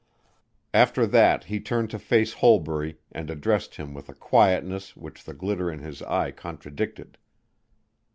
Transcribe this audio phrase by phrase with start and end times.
[0.73, 5.35] After that he turned to face Holbury and addressed him with a quietness which the
[5.35, 7.19] glitter in his eye contradicted.